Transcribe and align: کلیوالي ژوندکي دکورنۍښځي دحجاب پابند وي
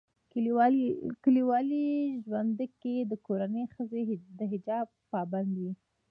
کلیوالي 1.23 1.85
ژوندکي 2.25 2.95
دکورنۍښځي 3.11 4.03
دحجاب 4.39 4.87
پابند 5.11 5.51
وي 5.61 5.71